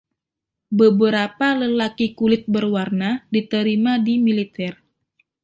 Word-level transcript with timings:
Beberapa 0.79 1.47
lelaki 1.61 2.07
kulit 2.19 2.43
berwarna 2.53 3.11
diterima 3.33 3.93
di 4.05 4.15
militer. 4.27 4.73